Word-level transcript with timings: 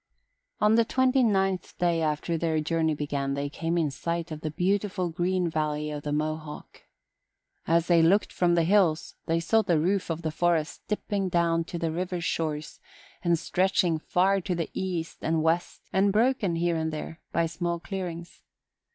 On 0.59 0.73
the 0.73 0.83
twenty 0.83 1.21
ninth 1.21 1.77
day 1.77 2.01
after 2.01 2.35
their 2.35 2.59
journey 2.59 2.95
began 2.95 3.35
they 3.35 3.49
came 3.49 3.77
in 3.77 3.91
sight 3.91 4.31
of 4.31 4.41
the 4.41 4.49
beautiful 4.49 5.09
green 5.11 5.47
valley 5.47 5.91
of 5.91 6.01
the 6.01 6.11
Mohawk. 6.11 6.85
As 7.67 7.85
they 7.85 8.01
looked 8.01 8.33
from 8.33 8.55
the 8.55 8.63
hills 8.63 9.13
they 9.27 9.39
saw 9.39 9.61
the 9.61 9.77
roof 9.77 10.09
of 10.09 10.23
the 10.23 10.31
forest 10.31 10.81
dipping 10.87 11.29
down 11.29 11.65
to 11.65 11.77
the 11.77 11.91
river 11.91 12.19
shores 12.19 12.79
and 13.21 13.37
stretching 13.37 13.99
far 13.99 14.41
to 14.41 14.55
the 14.55 14.71
east 14.73 15.19
and 15.21 15.43
west 15.43 15.81
and 15.93 16.11
broken, 16.11 16.55
here 16.55 16.75
and 16.75 16.91
there, 16.91 17.19
by 17.31 17.45
small 17.45 17.79
clearings. 17.79 18.41